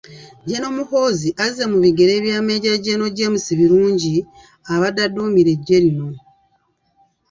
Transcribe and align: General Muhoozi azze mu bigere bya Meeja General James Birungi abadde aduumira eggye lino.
General 0.47 0.73
Muhoozi 0.77 1.29
azze 1.45 1.63
mu 1.71 1.77
bigere 1.83 2.13
bya 2.25 2.37
Meeja 2.45 2.73
General 2.85 3.15
James 3.17 3.45
Birungi 3.59 4.15
abadde 4.73 5.01
aduumira 5.07 5.49
eggye 5.55 5.77
lino. 5.83 6.07